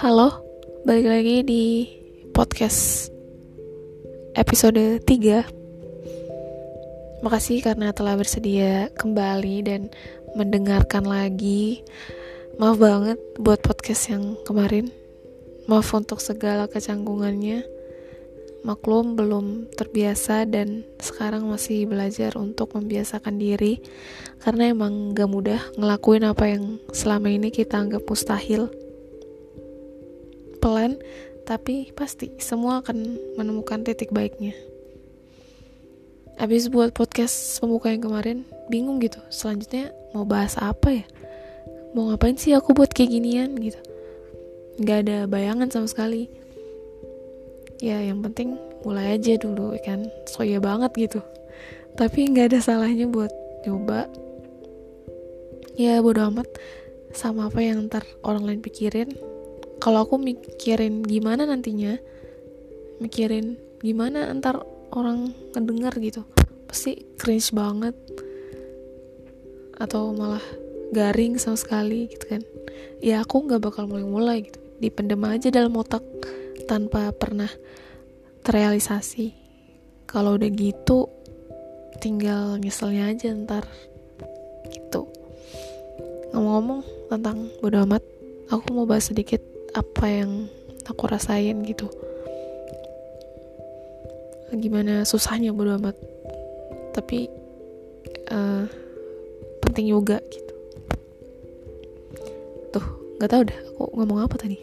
[0.00, 0.32] Halo,
[0.88, 1.64] balik lagi di
[2.32, 3.12] podcast
[4.32, 9.92] episode 3 Makasih karena telah bersedia kembali dan
[10.32, 11.84] mendengarkan lagi.
[12.56, 14.88] Maaf banget buat podcast yang kemarin.
[15.68, 17.60] Maaf untuk segala kecanggungannya.
[18.64, 23.84] Maklum belum terbiasa dan sekarang masih belajar untuk membiasakan diri
[24.40, 28.79] Karena emang gak mudah ngelakuin apa yang selama ini kita anggap mustahil
[30.60, 31.00] pelan
[31.48, 34.54] tapi pasti semua akan menemukan titik baiknya.
[36.38, 38.38] Abis buat podcast pembuka yang kemarin
[38.70, 41.06] bingung gitu selanjutnya mau bahas apa ya?
[41.90, 43.80] Mau ngapain sih aku buat kayak ginian gitu?
[44.78, 46.30] Nggak ada bayangan sama sekali.
[47.82, 48.54] Ya yang penting
[48.86, 50.06] mulai aja dulu kan?
[50.30, 51.20] Soya banget gitu.
[51.98, 53.32] Tapi nggak ada salahnya buat
[53.66, 54.06] nyoba.
[55.74, 56.46] Ya bodo amat.
[57.10, 59.29] Sama apa yang ntar orang lain pikirin
[59.80, 61.96] kalau aku mikirin gimana nantinya
[63.00, 64.60] mikirin gimana antar
[64.92, 66.22] orang ngedengar gitu
[66.70, 67.98] pasti cringe banget.
[69.74, 70.44] Atau malah
[70.94, 72.42] garing sama sekali gitu kan.
[73.02, 74.62] Ya aku nggak bakal mulai-mulai gitu.
[74.78, 76.06] Dipendem aja dalam otak
[76.70, 77.50] tanpa pernah
[78.46, 79.34] terrealisasi.
[80.06, 81.10] Kalau udah gitu
[81.98, 83.66] tinggal nyeselnya aja ntar
[84.70, 85.10] gitu.
[86.30, 88.02] Ngomong-ngomong tentang bodo amat
[88.46, 89.42] aku mau bahas sedikit
[89.74, 90.50] apa yang
[90.86, 91.86] aku rasain gitu.
[94.50, 95.94] Gimana susahnya bodo amat.
[96.90, 97.30] Tapi
[98.34, 98.66] uh,
[99.62, 100.54] penting juga gitu.
[102.74, 102.86] Tuh
[103.18, 104.58] nggak tahu dah aku ngomong apa tadi.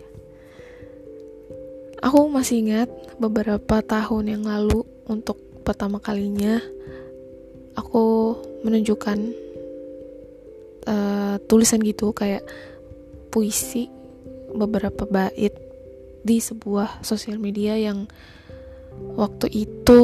[2.03, 6.61] Aku masih ingat beberapa tahun yang lalu untuk pertama kalinya
[7.75, 9.17] aku menunjukkan
[10.87, 12.45] uh, tulisan gitu kayak
[13.29, 13.96] puisi
[14.53, 15.55] beberapa bait
[16.23, 18.07] di sebuah sosial media yang
[19.15, 20.03] waktu itu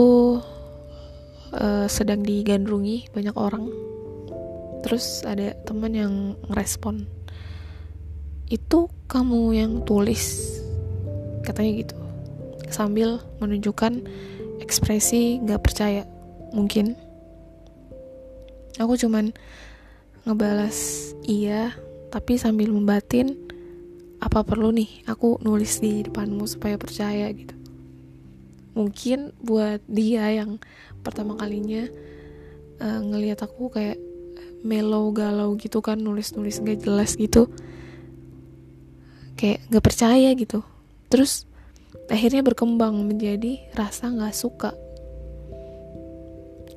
[1.53, 3.67] uh, sedang digandrungi banyak orang.
[4.83, 6.13] Terus ada teman yang
[6.51, 7.07] ngerespon
[8.51, 10.59] itu kamu yang tulis?
[11.41, 11.95] Katanya gitu.
[12.67, 14.03] Sambil menunjukkan
[14.59, 16.03] ekspresi nggak percaya
[16.51, 16.95] mungkin.
[18.79, 19.31] Aku cuman
[20.23, 21.75] ngebalas iya
[22.13, 23.42] tapi sambil membatin
[24.23, 27.27] apa perlu nih aku nulis di depanmu supaya percaya?
[27.35, 27.51] Gitu.
[28.73, 30.63] Mungkin buat dia yang
[31.03, 31.85] pertama kalinya
[32.79, 33.99] uh, ngelihat aku kayak
[34.63, 37.51] melo galau gitu kan nulis-nulis gak jelas gitu
[39.35, 40.63] kayak gak percaya gitu.
[41.11, 41.43] Terus
[42.07, 44.71] akhirnya berkembang menjadi rasa gak suka.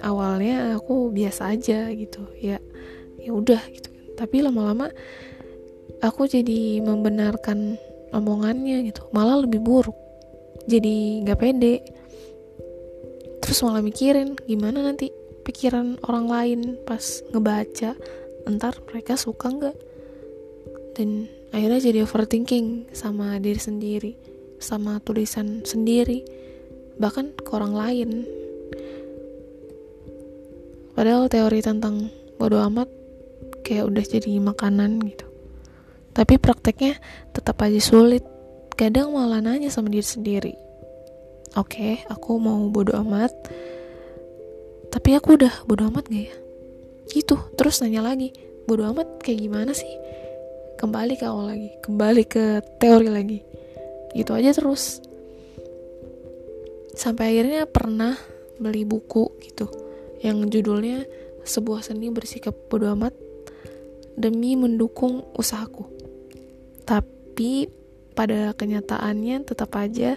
[0.03, 2.59] Awalnya aku biasa aja gitu ya
[3.23, 3.89] ya udah gitu.
[4.19, 4.91] Tapi lama-lama
[6.05, 7.81] aku jadi membenarkan
[8.12, 9.07] omongannya gitu.
[9.12, 9.97] Malah lebih buruk.
[10.67, 11.75] Jadi nggak pede.
[13.41, 15.12] Terus malah mikirin gimana nanti
[15.47, 17.95] pikiran orang lain pas ngebaca.
[18.47, 19.77] Entar mereka suka nggak?
[20.97, 24.13] Dan akhirnya jadi overthinking sama diri sendiri
[24.57, 26.25] sama tulisan sendiri
[26.97, 28.11] bahkan ke orang lain.
[30.97, 32.09] Padahal teori tentang
[32.41, 32.89] bodoh amat
[33.61, 35.25] kayak udah jadi makanan gitu
[36.16, 36.97] tapi prakteknya
[37.37, 38.25] tetap aja sulit.
[38.72, 40.54] Kadang malah nanya sama diri sendiri.
[41.60, 43.32] Oke, okay, aku mau bodo amat.
[44.88, 46.37] Tapi aku udah bodo amat gak ya?
[47.12, 48.32] Gitu, terus nanya lagi.
[48.65, 49.88] Bodo amat kayak gimana sih?
[50.81, 53.38] Kembali ke awal lagi, kembali ke teori lagi.
[54.16, 55.04] Gitu aja terus.
[56.97, 58.16] Sampai akhirnya pernah
[58.56, 59.69] beli buku gitu
[60.25, 61.04] yang judulnya
[61.44, 63.12] sebuah seni bersikap bodo amat
[64.16, 65.96] demi mendukung usahaku
[66.86, 67.69] tapi
[68.16, 70.16] pada kenyataannya tetap aja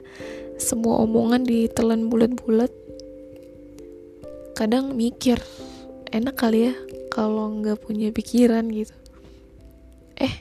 [0.56, 2.72] semua omongan ditelan bulat-bulat.
[4.56, 5.42] Kadang mikir
[6.14, 6.74] enak kali ya
[7.12, 8.96] kalau nggak punya pikiran gitu.
[10.16, 10.32] Eh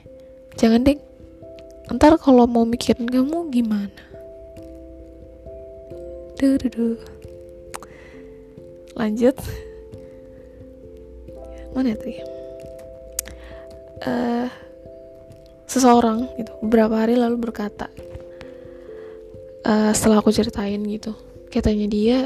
[0.54, 0.98] jangan deh.
[1.88, 4.02] Ntar kalau mau mikirin kamu gimana?
[6.38, 7.00] Duh, duh, duh.
[8.98, 9.34] lanjut.
[11.72, 12.24] Mana tuh ya?
[14.02, 14.50] Uh,
[15.78, 16.52] seseorang gitu.
[16.66, 17.86] Beberapa hari lalu berkata
[19.64, 21.14] uh, setelah aku ceritain gitu
[21.48, 22.18] katanya dia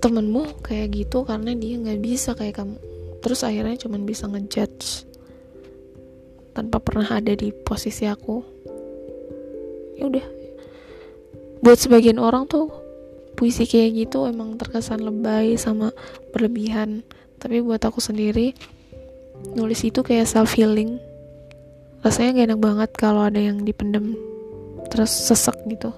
[0.00, 2.76] temenmu kayak gitu karena dia nggak bisa kayak kamu.
[3.24, 5.08] Terus akhirnya cuman bisa ngejudge
[6.54, 8.40] tanpa pernah ada di posisi aku.
[9.98, 10.26] Ya udah.
[11.64, 12.70] Buat sebagian orang tuh
[13.34, 15.90] puisi kayak gitu emang terkesan lebay sama
[16.30, 17.02] berlebihan.
[17.42, 18.56] Tapi buat aku sendiri
[19.52, 20.96] nulis itu kayak self healing
[22.06, 24.14] rasanya gak enak banget kalau ada yang dipendem
[24.86, 25.90] terus sesek gitu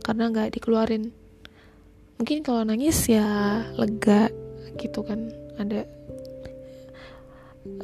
[0.00, 1.12] karena nggak dikeluarin.
[2.16, 4.32] Mungkin kalau nangis ya lega
[4.80, 5.28] gitu kan
[5.60, 5.84] ada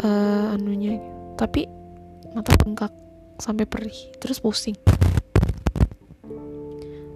[0.00, 0.96] uh, anunya.
[1.36, 1.68] Tapi
[2.32, 2.88] mata bengkak
[3.36, 4.80] sampai perih terus pusing.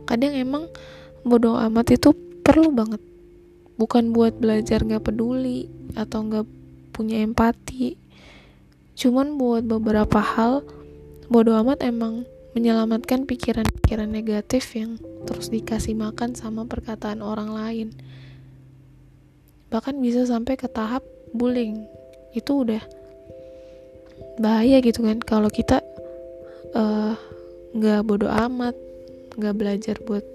[0.05, 0.69] Kadang emang
[1.25, 2.13] bodoh amat itu
[2.45, 3.01] perlu banget.
[3.81, 6.45] Bukan buat belajar nggak peduli atau nggak
[6.93, 8.08] punya empati
[8.99, 10.67] cuman buat beberapa hal
[11.31, 12.27] bodoh amat emang
[12.59, 17.89] menyelamatkan pikiran-pikiran negatif yang terus dikasih makan sama perkataan orang lain.
[19.71, 21.87] Bahkan bisa sampai ke tahap bullying.
[22.35, 22.83] Itu udah
[24.43, 25.79] bahaya gitu kan kalau kita
[26.75, 27.15] eh,
[27.79, 28.75] nggak uh, bodoh amat
[29.39, 30.27] nggak belajar buat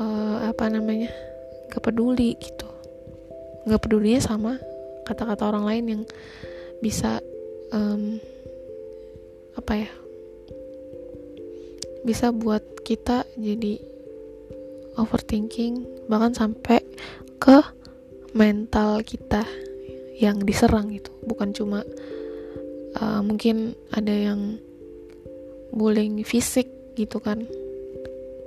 [0.00, 1.12] uh, apa namanya
[1.68, 2.64] nggak peduli gitu.
[3.68, 4.56] Nggak pedulinya sama
[5.04, 6.02] kata-kata orang lain yang
[6.80, 7.20] bisa
[7.72, 8.20] um,
[9.56, 9.90] apa ya
[12.06, 13.82] bisa buat kita jadi
[14.96, 16.80] overthinking bahkan sampai
[17.42, 17.58] ke
[18.36, 19.42] mental kita
[20.16, 21.84] yang diserang itu bukan cuma
[23.00, 24.60] uh, mungkin ada yang
[25.76, 27.44] bullying fisik gitu kan.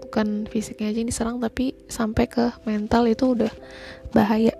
[0.10, 3.54] Bukan fisiknya aja yang diserang tapi sampai ke mental itu udah
[4.10, 4.54] bahaya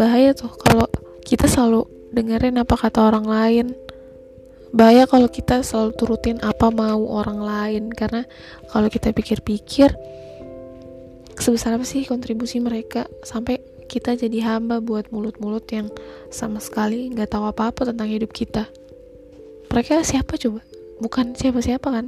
[0.00, 0.88] bahaya tuh kalau
[1.28, 1.84] kita selalu
[2.16, 3.66] dengerin apa kata orang lain.
[4.72, 7.84] Bahaya kalau kita selalu turutin apa mau orang lain.
[7.92, 8.24] Karena
[8.72, 9.92] kalau kita pikir-pikir
[11.36, 13.04] sebesar apa sih kontribusi mereka?
[13.20, 13.60] Sampai
[13.92, 15.92] kita jadi hamba buat mulut-mulut yang
[16.32, 18.64] sama sekali nggak tahu apa-apa tentang hidup kita.
[19.68, 20.64] Mereka siapa coba?
[21.02, 22.06] Bukan siapa-siapa kan?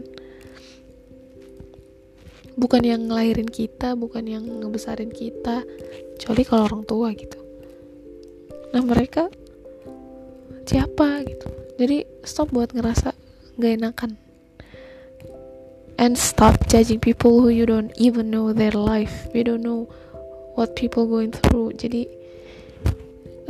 [2.57, 5.67] Bukan yang ngelahirin kita bukan yang ngebesarin kita.
[6.17, 7.42] Kecuali kalau orang tua gitu
[8.73, 9.29] nah mereka
[10.67, 11.23] siapa?
[11.27, 11.49] gitu.
[11.77, 13.13] Jadi stop buat ngerasa
[13.59, 14.17] gak enakan.
[16.01, 19.31] And stop judging people who you don't even know their life.
[19.31, 19.87] You don't know
[20.59, 21.79] what people going through.
[21.79, 22.09] Jadi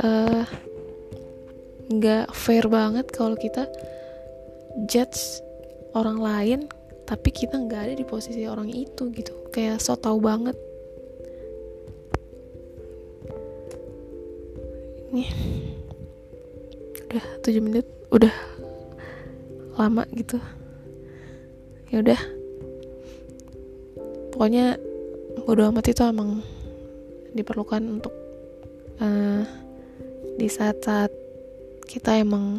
[0.03, 0.45] uh,
[1.89, 3.65] nggak fair banget kalau kita
[4.85, 5.41] judge
[5.97, 6.59] orang lain
[7.03, 9.33] tapi kita nggak ada di posisi orang itu gitu.
[9.49, 10.55] Kayak so tau banget
[15.13, 15.29] ini
[17.05, 17.85] udah 7 menit.
[18.09, 18.33] Udah
[19.77, 20.41] lama gitu.
[21.93, 22.17] Ya udah.
[24.33, 24.81] Pokoknya
[25.45, 26.41] bodo amat itu emang
[27.37, 28.13] diperlukan untuk
[28.97, 29.45] uh,
[30.41, 31.13] di saat-saat
[31.85, 32.57] kita emang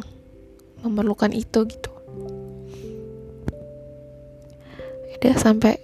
[0.79, 1.91] memerlukan itu gitu.
[5.19, 5.75] Udah sampai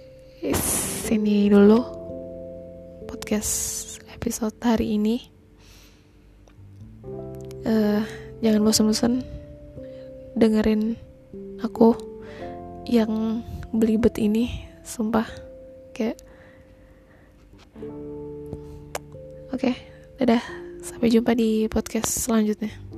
[1.04, 1.82] sini dulu
[3.04, 5.31] podcast episode hari ini
[7.66, 8.02] uh,
[8.42, 9.22] jangan bosan-bosan
[10.34, 10.96] dengerin
[11.60, 11.94] aku
[12.88, 13.42] yang
[13.72, 15.26] belibet ini sumpah.
[15.92, 16.18] Kayak
[19.52, 19.74] oke okay,
[20.18, 20.42] dadah.
[20.82, 22.91] Sampai jumpa di podcast selanjutnya